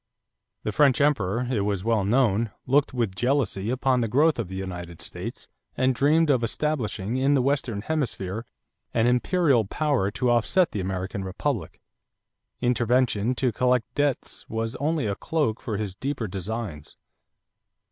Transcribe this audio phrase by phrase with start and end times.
[0.63, 4.55] The French Emperor, it was well known, looked with jealousy upon the growth of the
[4.55, 8.43] United States and dreamed of establishing in the Western hemisphere
[8.95, 11.79] an imperial power to offset the American republic.
[12.61, 16.97] Intervention to collect debts was only a cloak for his deeper designs.